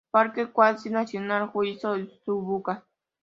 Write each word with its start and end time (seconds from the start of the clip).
Parque 0.13 0.51
Cuasi 0.51 0.89
Nacional 0.89 1.51
Suigō-Tsukuba. 1.51 2.83